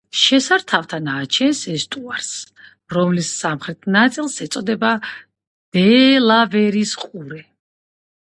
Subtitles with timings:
[0.19, 2.29] შესართავთან აჩენს ესტუარს,
[2.97, 4.95] რომლის სამხრეთ ნაწილს ეწოდება
[5.79, 7.45] დელავერის ყურე.